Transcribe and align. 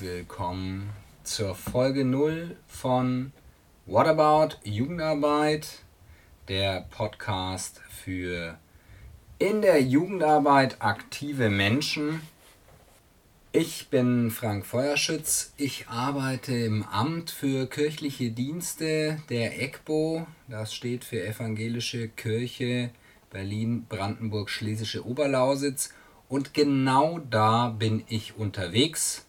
willkommen 0.00 0.88
zur 1.24 1.54
Folge 1.54 2.02
0 2.02 2.56
von 2.66 3.32
What 3.84 4.06
About 4.06 4.56
Jugendarbeit, 4.64 5.80
der 6.48 6.86
Podcast 6.90 7.82
für 7.90 8.58
in 9.38 9.60
der 9.60 9.82
Jugendarbeit 9.82 10.80
aktive 10.80 11.50
Menschen. 11.50 12.22
Ich 13.52 13.88
bin 13.90 14.30
Frank 14.30 14.64
Feuerschütz. 14.64 15.52
Ich 15.58 15.86
arbeite 15.88 16.54
im 16.54 16.82
Amt 16.84 17.30
für 17.30 17.66
kirchliche 17.66 18.30
Dienste 18.30 19.20
der 19.28 19.60
EGBO. 19.60 20.26
Das 20.48 20.72
steht 20.74 21.04
für 21.04 21.22
Evangelische 21.22 22.08
Kirche 22.08 22.88
Berlin, 23.28 23.84
Brandenburg, 23.86 24.48
Schlesische 24.48 25.06
Oberlausitz. 25.06 25.92
Und 26.30 26.54
genau 26.54 27.18
da 27.18 27.68
bin 27.68 28.04
ich 28.08 28.38
unterwegs 28.38 29.26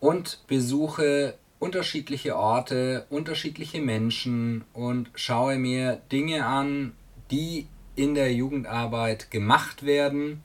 und 0.00 0.46
besuche 0.46 1.34
unterschiedliche 1.58 2.36
Orte, 2.36 3.06
unterschiedliche 3.10 3.80
Menschen 3.80 4.64
und 4.72 5.10
schaue 5.14 5.58
mir 5.58 6.00
Dinge 6.12 6.46
an, 6.46 6.92
die 7.30 7.66
in 7.96 8.14
der 8.14 8.32
Jugendarbeit 8.32 9.30
gemacht 9.30 9.84
werden. 9.84 10.44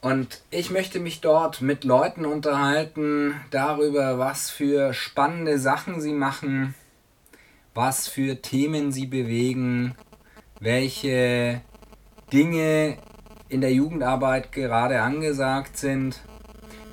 Und 0.00 0.42
ich 0.50 0.70
möchte 0.70 0.98
mich 0.98 1.20
dort 1.20 1.60
mit 1.60 1.84
Leuten 1.84 2.26
unterhalten 2.26 3.40
darüber, 3.52 4.18
was 4.18 4.50
für 4.50 4.92
spannende 4.92 5.60
Sachen 5.60 6.00
sie 6.00 6.12
machen, 6.12 6.74
was 7.72 8.08
für 8.08 8.42
Themen 8.42 8.90
sie 8.90 9.06
bewegen, 9.06 9.94
welche 10.58 11.60
Dinge 12.32 12.98
in 13.48 13.60
der 13.60 13.72
Jugendarbeit 13.72 14.50
gerade 14.50 15.02
angesagt 15.02 15.76
sind 15.76 16.20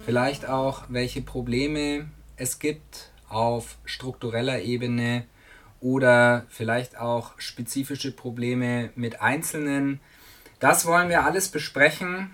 Vielleicht 0.10 0.50
auch, 0.50 0.86
welche 0.88 1.22
Probleme 1.22 2.10
es 2.36 2.58
gibt 2.58 3.12
auf 3.28 3.78
struktureller 3.86 4.60
Ebene 4.60 5.28
oder 5.82 6.48
vielleicht 6.50 6.98
auch 6.98 7.40
spezifische 7.40 8.12
Probleme 8.12 8.90
mit 8.96 9.22
Einzelnen. 9.22 10.00
Das 10.60 10.88
wollen 10.88 11.10
wir 11.10 11.26
alles 11.26 11.50
besprechen 11.50 12.32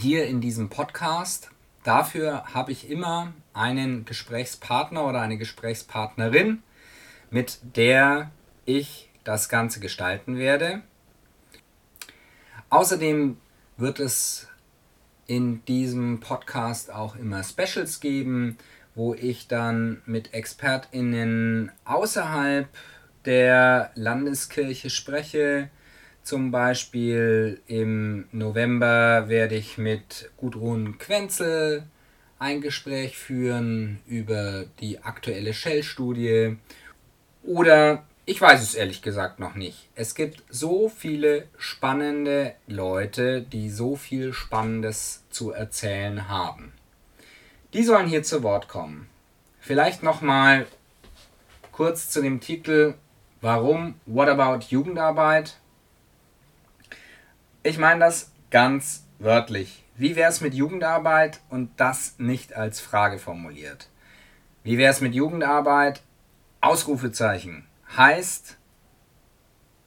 hier 0.00 0.26
in 0.26 0.40
diesem 0.40 0.68
Podcast. 0.68 1.52
Dafür 1.84 2.52
habe 2.52 2.72
ich 2.72 2.90
immer 2.90 3.32
einen 3.54 4.04
Gesprächspartner 4.04 5.06
oder 5.06 5.20
eine 5.20 5.38
Gesprächspartnerin, 5.38 6.64
mit 7.30 7.60
der 7.76 8.32
ich 8.64 9.10
das 9.22 9.48
Ganze 9.48 9.78
gestalten 9.78 10.38
werde. 10.38 10.82
Außerdem 12.68 13.36
wird 13.76 14.00
es 14.00 14.48
in 15.28 15.64
diesem 15.66 16.18
Podcast 16.20 16.92
auch 16.92 17.14
immer 17.14 17.44
Specials 17.44 18.00
geben, 18.00 18.56
wo 18.96 19.14
ich 19.14 19.46
dann 19.46 20.02
mit 20.06 20.34
ExpertInnen 20.34 21.70
außerhalb 21.84 22.66
der 23.24 23.92
Landeskirche 23.94 24.90
spreche. 24.90 25.68
Zum 26.22 26.50
Beispiel 26.50 27.60
im 27.66 28.24
November 28.32 29.28
werde 29.28 29.54
ich 29.54 29.78
mit 29.78 30.30
Gudrun 30.38 30.98
Quenzel 30.98 31.84
ein 32.38 32.60
Gespräch 32.62 33.18
führen 33.18 34.00
über 34.06 34.64
die 34.80 35.00
aktuelle 35.00 35.52
Shell-Studie. 35.52 36.56
Oder 37.42 38.04
ich 38.28 38.42
weiß 38.42 38.60
es 38.60 38.74
ehrlich 38.74 39.00
gesagt 39.00 39.38
noch 39.38 39.54
nicht. 39.54 39.88
Es 39.94 40.14
gibt 40.14 40.42
so 40.50 40.90
viele 40.90 41.48
spannende 41.56 42.54
Leute, 42.66 43.40
die 43.40 43.70
so 43.70 43.96
viel 43.96 44.34
Spannendes 44.34 45.24
zu 45.30 45.52
erzählen 45.52 46.28
haben. 46.28 46.74
Die 47.72 47.82
sollen 47.82 48.06
hier 48.06 48.22
zu 48.22 48.42
Wort 48.42 48.68
kommen. 48.68 49.08
Vielleicht 49.60 50.02
noch 50.02 50.20
mal 50.20 50.66
kurz 51.72 52.10
zu 52.10 52.20
dem 52.20 52.40
Titel 52.40 52.96
Warum 53.40 53.94
What 54.04 54.28
About 54.28 54.66
Jugendarbeit? 54.68 55.56
Ich 57.62 57.78
meine 57.78 58.00
das 58.00 58.30
ganz 58.50 59.04
wörtlich. 59.18 59.84
Wie 59.96 60.16
wäre 60.16 60.30
es 60.30 60.42
mit 60.42 60.52
Jugendarbeit 60.52 61.40
und 61.48 61.70
das 61.78 62.16
nicht 62.18 62.52
als 62.52 62.78
Frage 62.78 63.18
formuliert? 63.18 63.88
Wie 64.64 64.76
wäre 64.76 64.92
es 64.92 65.00
mit 65.00 65.14
Jugendarbeit? 65.14 66.02
Ausrufezeichen 66.60 67.67
heißt, 67.96 68.56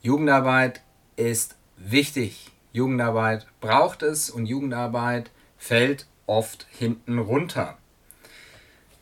Jugendarbeit 0.01 0.81
ist 1.16 1.56
wichtig. 1.78 2.51
Jugendarbeit 2.73 3.45
braucht 3.59 4.01
es 4.03 4.29
und 4.29 4.45
Jugendarbeit 4.45 5.31
fällt 5.57 6.07
oft 6.25 6.66
hinten 6.72 7.19
runter. 7.19 7.78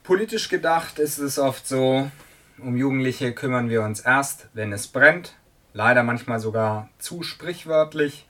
Politisch 0.04 0.50
gedacht 0.50 0.98
ist 0.98 1.20
es 1.20 1.38
oft 1.38 1.68
so, 1.68 2.10
um 2.58 2.76
Jugendliche 2.76 3.34
kümmern 3.34 3.70
wir 3.70 3.84
uns 3.84 4.00
erst, 4.00 4.48
wenn 4.54 4.74
es 4.74 4.88
brennt. 4.88 5.36
Leider 5.74 6.04
manchmal 6.04 6.40
sogar 6.40 6.90
zu 6.98 7.22
sprichwörtlich. 7.22 8.26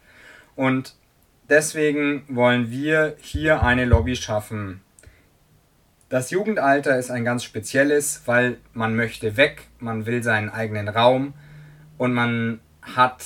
Und 0.55 0.95
deswegen 1.49 2.25
wollen 2.27 2.69
wir 2.69 3.15
hier 3.21 3.63
eine 3.63 3.85
Lobby 3.85 4.15
schaffen, 4.17 4.81
das 6.09 6.31
Jugendalter 6.31 6.97
ist 6.97 7.11
ein 7.11 7.23
ganz 7.23 7.43
spezielles, 7.43 8.23
weil 8.25 8.57
man 8.73 8.95
möchte 8.95 9.37
weg, 9.37 9.67
man 9.79 10.07
will 10.07 10.23
seinen 10.23 10.49
eigenen 10.49 10.89
Raum 10.89 11.33
und 11.99 12.13
man 12.13 12.59
hat 12.81 13.23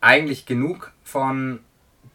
eigentlich 0.00 0.46
genug 0.46 0.92
von 1.02 1.60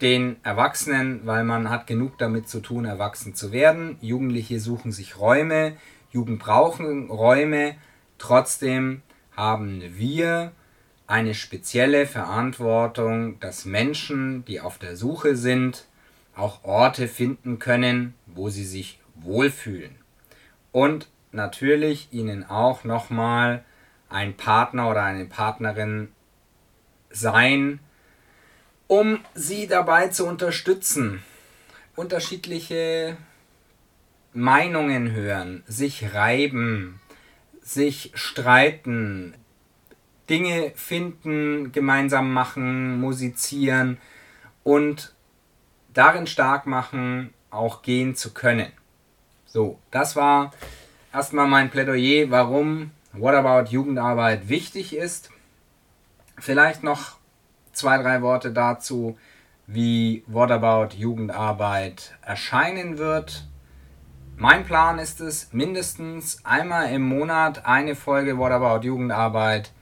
den 0.00 0.36
Erwachsenen, 0.42 1.20
weil 1.26 1.44
man 1.44 1.70
hat 1.70 1.86
genug 1.86 2.18
damit 2.18 2.48
zu 2.48 2.60
tun, 2.60 2.86
erwachsen 2.86 3.34
zu 3.34 3.52
werden. 3.52 3.98
Jugendliche 4.00 4.58
suchen 4.58 4.90
sich 4.90 5.18
Räume, 5.20 5.76
Jugend 6.10 6.40
brauchen 6.40 7.08
Räume. 7.08 7.76
Trotzdem 8.18 9.02
haben 9.36 9.82
wir 9.96 10.52
eine 11.06 11.34
spezielle 11.34 12.06
Verantwortung, 12.06 13.38
dass 13.40 13.64
Menschen, 13.64 14.44
die 14.46 14.60
auf 14.60 14.78
der 14.78 14.96
Suche 14.96 15.36
sind, 15.36 15.86
auch 16.34 16.64
Orte 16.64 17.06
finden 17.06 17.58
können, 17.58 18.14
wo 18.26 18.48
sie 18.48 18.64
sich 18.64 18.98
wohlfühlen 19.14 19.99
und 20.72 21.08
natürlich 21.32 22.08
ihnen 22.12 22.48
auch 22.48 22.84
nochmal 22.84 23.64
ein 24.08 24.36
Partner 24.36 24.90
oder 24.90 25.02
eine 25.02 25.26
Partnerin 25.26 26.12
sein, 27.10 27.80
um 28.86 29.20
sie 29.34 29.66
dabei 29.66 30.08
zu 30.08 30.26
unterstützen. 30.26 31.22
Unterschiedliche 31.96 33.16
Meinungen 34.32 35.12
hören, 35.12 35.62
sich 35.66 36.14
reiben, 36.14 37.00
sich 37.62 38.12
streiten, 38.14 39.34
Dinge 40.28 40.72
finden, 40.76 41.72
gemeinsam 41.72 42.32
machen, 42.32 43.00
musizieren 43.00 43.98
und 44.62 45.14
darin 45.92 46.26
stark 46.26 46.66
machen, 46.66 47.34
auch 47.50 47.82
gehen 47.82 48.14
zu 48.14 48.32
können. 48.32 48.72
So, 49.52 49.80
das 49.90 50.14
war 50.14 50.52
erstmal 51.12 51.48
mein 51.48 51.70
Plädoyer, 51.70 52.30
warum 52.30 52.92
What 53.12 53.34
About 53.34 53.68
Jugendarbeit 53.68 54.48
wichtig 54.48 54.94
ist. 54.94 55.30
Vielleicht 56.38 56.84
noch 56.84 57.16
zwei, 57.72 58.00
drei 58.00 58.22
Worte 58.22 58.52
dazu, 58.52 59.18
wie 59.66 60.22
What 60.28 60.52
About 60.52 60.94
Jugendarbeit 60.94 62.16
erscheinen 62.22 62.96
wird. 62.96 63.48
Mein 64.36 64.64
Plan 64.64 65.00
ist 65.00 65.20
es, 65.20 65.52
mindestens 65.52 66.44
einmal 66.44 66.92
im 66.92 67.02
Monat 67.02 67.66
eine 67.66 67.96
Folge 67.96 68.38
What 68.38 68.52
About 68.52 68.86
Jugendarbeit 68.86 69.72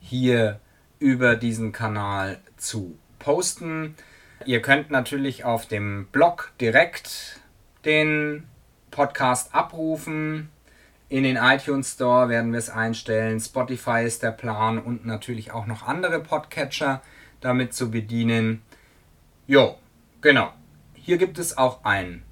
hier 0.00 0.60
über 0.98 1.34
diesen 1.36 1.72
Kanal 1.72 2.40
zu 2.58 2.98
posten. 3.18 3.94
Ihr 4.44 4.60
könnt 4.60 4.90
natürlich 4.90 5.46
auf 5.46 5.66
dem 5.66 6.08
Blog 6.12 6.52
direkt 6.60 7.40
den 7.86 8.46
Podcast 8.94 9.52
abrufen. 9.52 10.50
In 11.08 11.24
den 11.24 11.36
iTunes 11.36 11.94
Store 11.94 12.28
werden 12.28 12.52
wir 12.52 12.60
es 12.60 12.70
einstellen. 12.70 13.40
Spotify 13.40 14.04
ist 14.04 14.22
der 14.22 14.30
Plan 14.30 14.78
und 14.78 15.04
natürlich 15.04 15.50
auch 15.50 15.66
noch 15.66 15.82
andere 15.82 16.20
Podcatcher 16.20 17.02
damit 17.40 17.74
zu 17.74 17.90
bedienen. 17.90 18.62
Jo, 19.48 19.76
genau. 20.20 20.52
Hier 20.94 21.18
gibt 21.18 21.40
es 21.40 21.58
auch 21.58 21.84
ein 21.84 22.22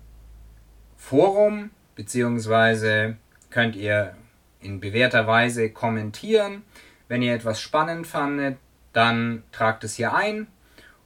Forum, 0.97 1.71
beziehungsweise 1.97 3.17
könnt 3.51 3.75
ihr 3.75 4.15
in 4.61 4.79
bewährter 4.79 5.27
Weise 5.27 5.69
kommentieren. 5.69 6.63
Wenn 7.09 7.23
ihr 7.23 7.35
etwas 7.35 7.61
spannend 7.61 8.07
fandet, 8.07 8.57
dann 8.93 9.43
tragt 9.51 9.83
es 9.83 9.97
hier 9.97 10.15
ein 10.15 10.47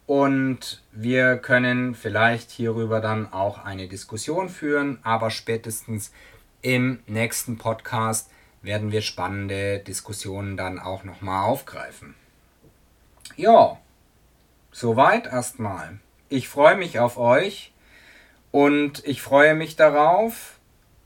und 0.07 0.83
wir 0.93 1.37
können 1.37 1.95
vielleicht 1.95 2.51
hierüber 2.51 3.01
dann 3.01 3.33
auch 3.33 3.65
eine 3.65 3.89
Diskussion 3.89 4.49
führen, 4.49 4.99
aber 5.03 5.31
spätestens 5.31 6.13
im 6.63 7.01
nächsten 7.07 7.59
Podcast 7.59 8.31
werden 8.63 8.93
wir 8.93 9.03
spannende 9.03 9.81
Diskussionen 9.81 10.57
dann 10.57 10.79
auch 10.79 11.05
nochmal 11.05 11.45
aufgreifen. 11.45 12.15
Ja, 13.37 13.79
soweit 14.73 15.27
erstmal. 15.27 15.99
Ich 16.29 16.49
freue 16.49 16.77
mich 16.77 16.99
auf 16.99 17.19
euch 17.19 17.73
und 18.51 19.07
ich 19.07 19.23
freue 19.23 19.55
mich 19.55 19.77
darauf, 19.77 20.59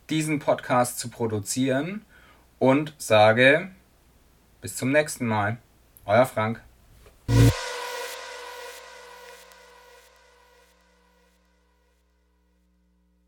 diesen 0.09 0.39
Podcast 0.39 0.99
zu 0.99 1.09
produzieren 1.09 2.05
und 2.59 2.95
sage 2.99 3.71
bis 4.61 4.77
zum 4.77 4.93
nächsten 4.93 5.27
Mal. 5.27 5.59
Euer 6.05 6.27
Frank. 6.27 6.63